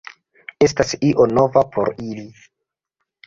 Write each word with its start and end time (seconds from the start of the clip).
Estas 0.67 0.93
io 1.09 1.27
nova 1.33 1.63
por 1.75 1.91
ili. 2.07 2.25